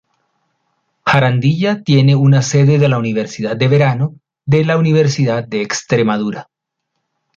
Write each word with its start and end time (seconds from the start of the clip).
Jarandilla 1.05 1.83
tiene 1.83 2.15
una 2.15 2.41
sede 2.41 2.79
de 2.79 2.89
la 2.89 2.97
Universidad 2.97 3.55
de 3.55 3.67
Verano 3.67 4.15
de 4.47 4.65
la 4.65 4.75
Universidad 4.77 5.43
de 5.47 5.61
Extremadura. 5.61 6.49